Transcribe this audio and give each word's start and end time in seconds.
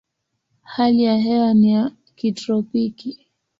Hali 0.63 1.03
ya 1.03 1.17
hewa 1.17 1.53
ni 1.53 1.71
ya 1.73 1.91
kitropiki. 2.15 3.27